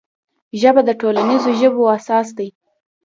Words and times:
ژبه 0.59 0.81
د 0.87 0.91
ټولنیزو 1.01 1.49
اړیکو 1.55 1.83
اساس 1.97 2.27
دی 2.37 2.49